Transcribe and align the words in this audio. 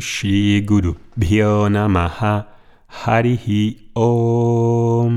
Shri 0.00 0.62
Guru 0.62 0.96
Bhyo 1.14 1.68
Namaha 1.68 2.56
Harihi 2.88 3.90
Om. 3.94 5.10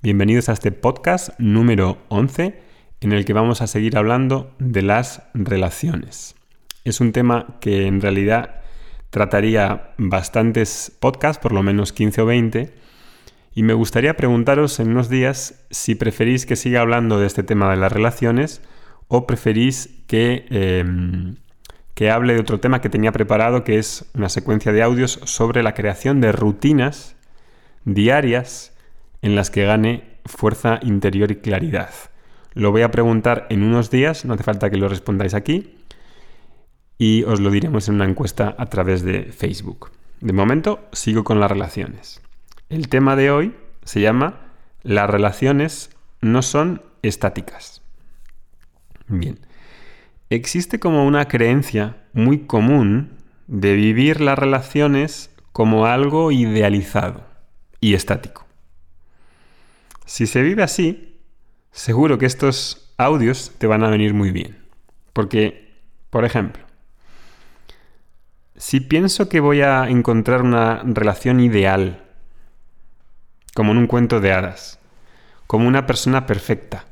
Bienvenidos 0.00 0.48
a 0.48 0.52
este 0.52 0.70
podcast 0.72 1.30
número 1.38 1.98
11 2.08 2.62
en 3.00 3.12
el 3.12 3.24
que 3.24 3.32
vamos 3.32 3.60
a 3.60 3.66
seguir 3.66 3.96
hablando 3.98 4.54
de 4.58 4.82
las 4.82 5.22
relaciones. 5.34 6.36
Es 6.84 7.00
un 7.00 7.12
tema 7.12 7.58
que 7.60 7.86
en 7.86 8.00
realidad 8.00 8.62
trataría 9.10 9.90
bastantes 9.98 10.96
podcasts, 11.00 11.42
por 11.42 11.52
lo 11.52 11.62
menos 11.62 11.92
15 11.92 12.22
o 12.22 12.26
20, 12.26 12.74
y 13.54 13.62
me 13.64 13.74
gustaría 13.74 14.16
preguntaros 14.16 14.78
en 14.80 14.90
unos 14.90 15.08
días 15.08 15.66
si 15.70 15.94
preferís 15.94 16.46
que 16.46 16.56
siga 16.56 16.80
hablando 16.80 17.18
de 17.18 17.26
este 17.26 17.42
tema 17.42 17.70
de 17.70 17.76
las 17.76 17.90
relaciones 17.92 18.62
o 19.08 19.26
preferís 19.26 19.90
que, 20.06 20.46
em, 20.50 21.36
que 21.98 22.12
hable 22.12 22.34
de 22.34 22.38
otro 22.38 22.60
tema 22.60 22.80
que 22.80 22.90
tenía 22.90 23.10
preparado, 23.10 23.64
que 23.64 23.76
es 23.76 24.04
una 24.14 24.28
secuencia 24.28 24.70
de 24.70 24.84
audios 24.84 25.18
sobre 25.24 25.64
la 25.64 25.74
creación 25.74 26.20
de 26.20 26.30
rutinas 26.30 27.16
diarias 27.84 28.72
en 29.20 29.34
las 29.34 29.50
que 29.50 29.64
gane 29.64 30.04
fuerza 30.24 30.78
interior 30.82 31.32
y 31.32 31.38
claridad. 31.38 31.90
Lo 32.54 32.70
voy 32.70 32.82
a 32.82 32.92
preguntar 32.92 33.48
en 33.50 33.64
unos 33.64 33.90
días, 33.90 34.24
no 34.24 34.34
hace 34.34 34.44
falta 34.44 34.70
que 34.70 34.76
lo 34.76 34.88
respondáis 34.88 35.34
aquí, 35.34 35.74
y 36.98 37.24
os 37.24 37.40
lo 37.40 37.50
diremos 37.50 37.88
en 37.88 37.96
una 37.96 38.04
encuesta 38.04 38.54
a 38.56 38.66
través 38.66 39.02
de 39.02 39.32
Facebook. 39.32 39.90
De 40.20 40.32
momento, 40.32 40.86
sigo 40.92 41.24
con 41.24 41.40
las 41.40 41.50
relaciones. 41.50 42.22
El 42.68 42.88
tema 42.88 43.16
de 43.16 43.32
hoy 43.32 43.56
se 43.82 44.00
llama 44.00 44.52
Las 44.84 45.10
relaciones 45.10 45.90
no 46.20 46.42
son 46.42 46.80
estáticas. 47.02 47.82
Bien, 49.08 49.40
existe 50.36 50.78
como 50.78 51.06
una 51.06 51.26
creencia 51.26 51.96
muy 52.12 52.40
común 52.40 53.18
de 53.46 53.74
vivir 53.74 54.20
las 54.20 54.38
relaciones 54.38 55.30
como 55.52 55.86
algo 55.86 56.30
idealizado 56.30 57.24
y 57.80 57.94
estático. 57.94 58.46
Si 60.04 60.26
se 60.26 60.42
vive 60.42 60.62
así, 60.62 61.20
seguro 61.70 62.18
que 62.18 62.26
estos 62.26 62.92
audios 62.96 63.52
te 63.58 63.66
van 63.66 63.84
a 63.84 63.90
venir 63.90 64.14
muy 64.14 64.30
bien. 64.30 64.58
Porque, 65.12 65.74
por 66.10 66.24
ejemplo, 66.24 66.64
si 68.56 68.80
pienso 68.80 69.28
que 69.28 69.40
voy 69.40 69.62
a 69.62 69.88
encontrar 69.88 70.42
una 70.42 70.82
relación 70.84 71.40
ideal, 71.40 72.04
como 73.54 73.72
en 73.72 73.78
un 73.78 73.86
cuento 73.86 74.20
de 74.20 74.32
hadas, 74.32 74.78
como 75.46 75.68
una 75.68 75.86
persona 75.86 76.26
perfecta, 76.26 76.84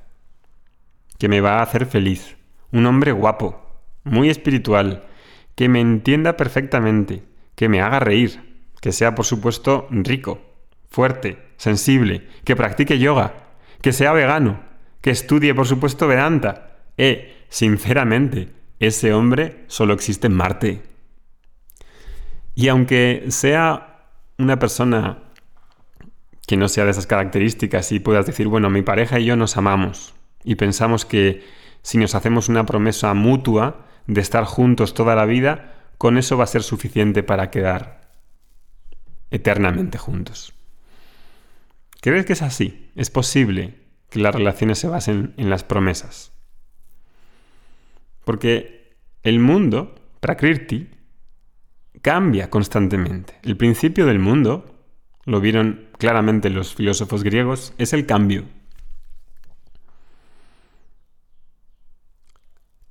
que 1.19 1.29
me 1.29 1.41
va 1.41 1.59
a 1.59 1.63
hacer 1.63 1.87
feliz. 1.87 2.36
Un 2.77 2.85
hombre 2.85 3.13
guapo, 3.13 3.59
muy 4.05 4.29
espiritual, 4.29 5.07
que 5.55 5.67
me 5.67 5.81
entienda 5.81 6.37
perfectamente, 6.37 7.23
que 7.55 7.71
me 7.71 7.81
haga 7.81 8.01
reír, 8.01 8.67
que 8.83 8.93
sea 8.93 9.15
por 9.15 9.25
supuesto 9.25 9.89
rico, 9.89 10.43
fuerte, 10.91 11.39
sensible, 11.57 12.29
que 12.45 12.55
practique 12.55 12.99
yoga, 12.99 13.33
que 13.81 13.95
sea 13.95 14.13
vegano, 14.13 14.61
que 15.01 15.09
estudie 15.09 15.55
por 15.55 15.67
supuesto 15.67 16.07
Vedanta. 16.07 16.77
Eh, 16.99 17.47
sinceramente, 17.49 18.51
ese 18.79 19.15
hombre 19.15 19.65
solo 19.69 19.95
existe 19.95 20.27
en 20.27 20.35
Marte. 20.35 20.83
Y 22.55 22.69
aunque 22.69 23.25
sea 23.29 24.11
una 24.37 24.59
persona 24.59 25.23
que 26.47 26.59
no 26.59 26.69
sea 26.69 26.85
de 26.85 26.91
esas 26.91 27.07
características 27.07 27.91
y 27.93 28.01
puedas 28.01 28.27
decir, 28.27 28.49
bueno, 28.49 28.69
mi 28.69 28.83
pareja 28.83 29.19
y 29.19 29.25
yo 29.25 29.35
nos 29.35 29.57
amamos, 29.57 30.15
y 30.45 30.57
pensamos 30.57 31.07
que 31.07 31.43
si 31.87 31.99
nos 31.99 32.17
hacemos 32.17 32.49
una 32.49 32.67
promesa 32.67 33.15
mutua 33.15 33.87
de 34.09 34.21
estar 34.21 34.43
juntos 34.43 34.93
toda 34.93 35.15
la 35.15 35.25
vida, 35.25 35.73
con 35.99 36.19
eso 36.19 36.37
va 36.37 36.43
a 36.43 36.49
ser 36.49 36.65
suficiente 36.65 37.23
para 37.23 37.49
quedar 37.53 38.11
eternamente 39.31 39.97
juntos. 39.97 40.53
¿Crees 42.01 42.27
que 42.27 42.33
es 42.33 42.43
así? 42.43 42.91
¿Es 42.97 43.11
posible 43.11 43.85
que 44.11 44.19
las 44.19 44.35
relaciones 44.35 44.81
se 44.81 44.89
basen 44.89 45.35
en 45.37 45.49
las 45.49 45.63
promesas? 45.63 46.33
Porque 48.25 48.97
el 49.23 49.39
mundo, 49.39 49.95
Prakriti, 50.19 50.89
cambia 52.03 52.51
constantemente. 52.51 53.39
El 53.45 53.57
principio 53.57 54.07
del 54.07 54.19
mundo, 54.19 54.75
lo 55.25 55.41
vieron 55.41 55.87
claramente 55.99 56.51
los 56.51 56.75
filósofos 56.75 57.23
griegos, 57.23 57.75
es 57.79 57.93
el 57.93 58.07
cambio. 58.07 58.56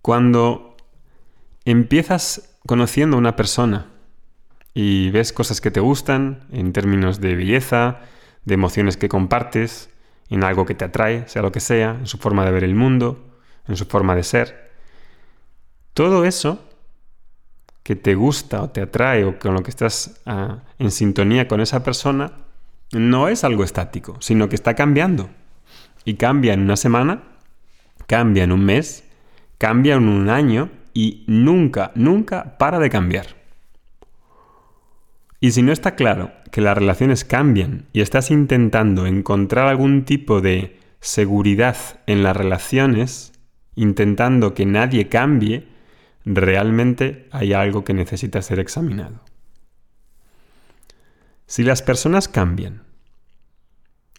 Cuando 0.05 0.77
empiezas 1.66 2.59
conociendo 2.67 3.16
a 3.16 3.19
una 3.19 3.35
persona 3.35 3.88
y 4.71 5.09
ves 5.09 5.33
cosas 5.33 5.61
que 5.61 5.71
te 5.71 5.79
gustan 5.79 6.43
en 6.51 6.73
términos 6.73 7.21
de 7.21 7.33
belleza, 7.33 8.01
de 8.43 8.53
emociones 8.53 8.97
que 8.97 9.09
compartes, 9.09 9.89
en 10.29 10.43
algo 10.43 10.67
que 10.67 10.75
te 10.75 10.85
atrae, 10.85 11.27
sea 11.27 11.41
lo 11.41 11.51
que 11.51 11.59
sea, 11.59 11.97
en 11.99 12.05
su 12.05 12.19
forma 12.19 12.45
de 12.45 12.51
ver 12.51 12.63
el 12.63 12.75
mundo, 12.75 13.35
en 13.67 13.77
su 13.77 13.85
forma 13.85 14.16
de 14.16 14.21
ser, 14.21 14.73
todo 15.95 16.23
eso 16.23 16.63
que 17.81 17.95
te 17.95 18.13
gusta 18.13 18.61
o 18.61 18.69
te 18.69 18.81
atrae 18.81 19.25
o 19.25 19.39
con 19.39 19.55
lo 19.55 19.63
que 19.63 19.72
estás 19.72 20.22
ah, 20.27 20.59
en 20.77 20.91
sintonía 20.91 21.47
con 21.47 21.61
esa 21.61 21.83
persona, 21.83 22.31
no 22.91 23.27
es 23.27 23.43
algo 23.43 23.63
estático, 23.63 24.17
sino 24.19 24.49
que 24.49 24.55
está 24.55 24.75
cambiando. 24.75 25.31
Y 26.03 26.13
cambia 26.13 26.53
en 26.53 26.61
una 26.61 26.77
semana, 26.77 27.23
cambia 28.05 28.43
en 28.43 28.51
un 28.51 28.63
mes, 28.63 29.04
cambia 29.57 29.95
en 29.95 30.07
un 30.07 30.29
año 30.29 30.69
y 30.93 31.23
nunca, 31.27 31.91
nunca 31.95 32.57
para 32.57 32.79
de 32.79 32.89
cambiar. 32.89 33.27
Y 35.39 35.51
si 35.51 35.61
no 35.61 35.71
está 35.71 35.95
claro 35.95 36.31
que 36.51 36.61
las 36.61 36.77
relaciones 36.77 37.25
cambian 37.25 37.85
y 37.93 38.01
estás 38.01 38.31
intentando 38.31 39.05
encontrar 39.05 39.67
algún 39.67 40.05
tipo 40.05 40.41
de 40.41 40.79
seguridad 41.01 41.77
en 42.07 42.23
las 42.23 42.35
relaciones, 42.35 43.33
intentando 43.75 44.53
que 44.53 44.66
nadie 44.66 45.09
cambie, 45.09 45.67
realmente 46.25 47.27
hay 47.31 47.53
algo 47.53 47.83
que 47.83 47.93
necesita 47.93 48.41
ser 48.41 48.59
examinado. 48.59 49.19
Si 51.45 51.61
las 51.63 51.81
personas 51.81 52.27
cambian, 52.27 52.81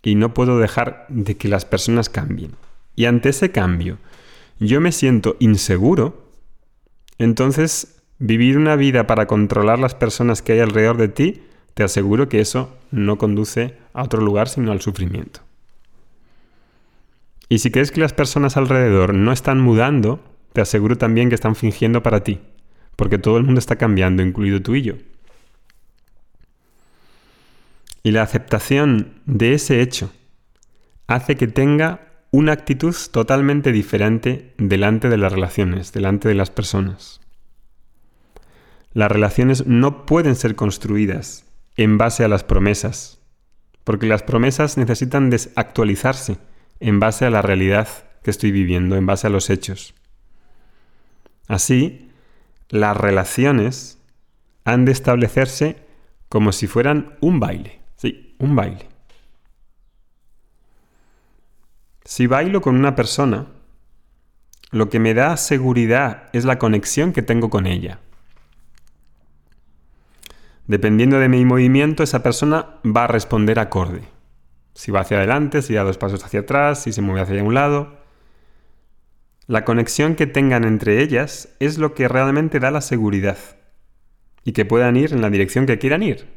y 0.03 0.15
no 0.15 0.33
puedo 0.33 0.61
dejar 0.61 1.07
de 1.09 1.37
que 1.37 1.49
las 1.49 1.65
personas 1.65 2.09
cambien, 2.09 2.53
y 2.95 3.07
ante 3.07 3.31
ese 3.31 3.51
cambio 3.51 3.99
yo 4.59 4.81
me 4.81 4.93
siento 4.93 5.37
inseguro, 5.39 6.31
entonces 7.19 8.03
vivir 8.19 8.57
una 8.57 8.77
vida 8.77 9.07
para 9.07 9.27
controlar 9.27 9.79
las 9.79 9.95
personas 9.95 10.43
que 10.43 10.53
hay 10.53 10.61
alrededor 10.61 10.97
de 10.97 11.09
ti, 11.09 11.43
te 11.75 11.85
aseguro 11.85 12.29
que 12.29 12.41
eso 12.41 12.75
no 12.91 13.19
conduce 13.19 13.77
a 13.93 14.03
otro 14.03 14.21
lugar 14.23 14.49
sino 14.49 14.73
al 14.73 14.81
sufrimiento. 14.81 15.41
Y 17.49 17.59
si 17.59 17.71
crees 17.71 17.91
que 17.91 18.01
las 18.01 18.13
personas 18.13 18.57
alrededor 18.57 19.15
no 19.15 19.33
están 19.33 19.61
mudando, 19.61 20.21
te 20.53 20.61
aseguro 20.61 20.97
también 20.97 21.29
que 21.29 21.35
están 21.35 21.55
fingiendo 21.55 22.03
para 22.03 22.25
ti, 22.25 22.41
porque 22.97 23.19
todo 23.19 23.37
el 23.37 23.45
mundo 23.45 23.59
está 23.59 23.77
cambiando, 23.77 24.23
incluido 24.23 24.63
tú 24.63 24.75
y 24.75 24.83
yo. 24.83 24.95
Y 28.03 28.13
la 28.13 28.23
aceptación 28.23 29.21
de 29.27 29.53
ese 29.55 29.81
hecho 29.81 30.11
hace 31.07 31.37
que 31.37 31.47
tenga 31.47 32.06
una 32.37 32.53
actitud 32.53 32.95
totalmente 33.13 33.73
diferente 33.73 34.53
delante 34.59 35.09
de 35.09 35.17
las 35.17 35.33
relaciones, 35.33 35.95
delante 35.95 36.29
de 36.29 36.35
las 36.35 36.51
personas. 36.51 37.23
Las 38.93 39.11
relaciones 39.11 39.67
no 39.67 40.05
pueden 40.05 40.35
ser 40.37 40.55
construidas 40.55 41.47
en 41.79 41.97
base 41.97 42.25
a 42.25 42.29
las 42.29 42.45
promesas, 42.45 43.23
porque 43.85 44.05
las 44.05 44.23
promesas 44.23 44.77
necesitan 44.77 45.31
desactualizarse 45.31 46.37
en 46.79 47.01
base 47.01 47.25
a 47.25 47.31
la 47.31 47.41
realidad 47.41 47.89
que 48.23 48.33
estoy 48.33 48.51
viviendo, 48.51 48.97
en 48.97 49.07
base 49.07 49.29
a 49.29 49.31
los 49.31 49.49
hechos. 49.49 49.95
Así, 51.49 52.11
las 52.69 52.99
relaciones 52.99 53.99
han 54.67 54.85
de 54.85 54.93
establecerse 54.93 55.77
como 56.29 56.53
si 56.53 56.67
fueran 56.67 57.17
un 57.23 57.41
baile, 57.41 57.81
sí, 57.97 58.37
un 58.39 58.57
baile. 58.57 58.89
Si 62.07 62.29
bailo 62.29 62.61
con 62.61 62.77
una 62.77 62.95
persona, 62.95 63.47
lo 64.71 64.89
que 64.89 65.01
me 65.01 65.13
da 65.13 65.37
seguridad 65.37 66.29
es 66.33 66.45
la 66.45 66.57
conexión 66.57 67.13
que 67.13 67.21
tengo 67.21 67.51
con 67.51 67.67
ella. 67.67 67.99
Dependiendo 70.69 71.19
de 71.19 71.29
mi 71.29 71.45
movimiento, 71.45 72.05
esa 72.05 72.23
persona 72.23 72.77
va 72.85 73.05
a 73.05 73.09
responder 73.09 73.59
acorde. 73.59 74.03
Si 74.73 74.93
va 74.93 75.01
hacia 75.01 75.17
adelante, 75.17 75.63
si 75.63 75.75
da 75.75 75.83
dos 75.83 75.99
pasos 75.99 76.25
hacia 76.25 76.41
atrás, 76.41 76.85
si 76.85 76.93
se 76.93 77.03
mueve 77.03 77.23
hacia 77.23 77.43
un 77.43 77.55
lado. 77.55 77.97
La 79.49 79.65
conexión 79.65 80.15
que 80.15 80.29
tengan 80.29 80.63
entre 80.63 81.03
ellas 81.03 81.49
es 81.59 81.77
lo 81.77 81.95
que 81.95 82.07
realmente 82.07 82.61
da 82.61 82.71
la 82.71 82.83
seguridad 82.83 83.39
y 84.45 84.53
que 84.53 84.65
puedan 84.65 84.97
ir 84.97 85.13
en 85.13 85.23
la 85.23 85.31
dirección 85.31 85.67
que 85.67 85.81
quieran 85.81 86.05
ir 86.05 86.29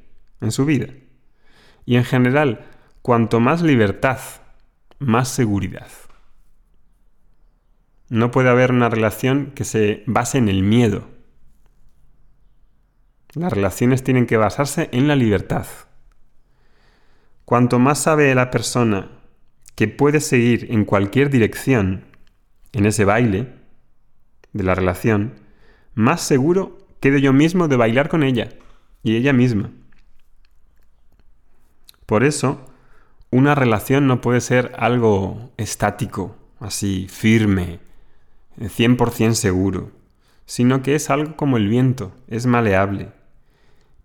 en 0.41 0.51
su 0.51 0.65
vida. 0.65 0.87
Y 1.85 1.95
en 1.97 2.05
general, 2.05 2.65
cuanto 3.03 3.39
más 3.39 3.61
libertad 3.61 4.17
más 4.99 5.29
seguridad. 5.29 5.87
No 8.09 8.31
puede 8.31 8.49
haber 8.49 8.71
una 8.71 8.89
relación 8.89 9.51
que 9.51 9.63
se 9.63 10.03
base 10.05 10.37
en 10.37 10.49
el 10.49 10.63
miedo. 10.63 11.07
Las 13.33 13.53
relaciones 13.53 14.03
tienen 14.03 14.25
que 14.25 14.37
basarse 14.37 14.89
en 14.91 15.07
la 15.07 15.15
libertad. 15.15 15.67
Cuanto 17.45 17.79
más 17.79 17.99
sabe 17.99 18.33
la 18.35 18.51
persona 18.51 19.09
que 19.75 19.87
puede 19.87 20.19
seguir 20.19 20.67
en 20.71 20.85
cualquier 20.85 21.29
dirección 21.29 22.05
en 22.73 22.85
ese 22.85 23.05
baile 23.05 23.53
de 24.53 24.63
la 24.63 24.75
relación, 24.75 25.35
más 25.93 26.21
seguro 26.21 26.77
quedo 26.99 27.17
yo 27.17 27.33
mismo 27.33 27.67
de 27.67 27.77
bailar 27.77 28.09
con 28.09 28.23
ella 28.23 28.49
y 29.03 29.15
ella 29.15 29.33
misma. 29.33 29.71
Por 32.05 32.23
eso, 32.23 32.68
una 33.31 33.55
relación 33.55 34.07
no 34.07 34.21
puede 34.21 34.41
ser 34.41 34.73
algo 34.77 35.51
estático, 35.57 36.35
así, 36.59 37.07
firme, 37.09 37.79
100% 38.59 39.33
seguro, 39.33 39.91
sino 40.45 40.81
que 40.81 40.95
es 40.95 41.09
algo 41.09 41.35
como 41.35 41.57
el 41.57 41.67
viento, 41.67 42.11
es 42.27 42.45
maleable. 42.45 43.11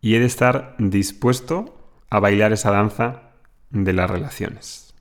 Y 0.00 0.14
he 0.14 0.20
de 0.20 0.26
estar 0.26 0.74
dispuesto 0.78 1.76
a 2.10 2.20
bailar 2.20 2.52
esa 2.52 2.70
danza 2.70 3.22
de 3.70 3.92
las 3.94 4.10
relaciones. 4.10 4.94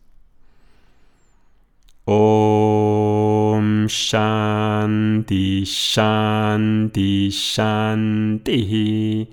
Om 2.05 3.87
Shanti 3.87 5.63
Shanti 5.65 7.29
Shanti 7.29 9.29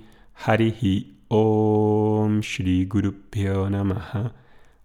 Om 1.28 2.40
Shri 2.40 2.87
Guru 2.87 3.14
Namaha 3.70 4.32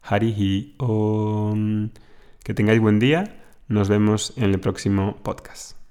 Harihi 0.05 0.75
Om. 0.77 1.89
Que 2.43 2.53
tengáis 2.53 2.79
buen 2.79 2.99
día. 2.99 3.23
Nos 3.67 3.89
vemos 3.89 4.33
en 4.37 4.51
el 4.51 4.59
próximo 4.59 5.17
podcast. 5.23 5.84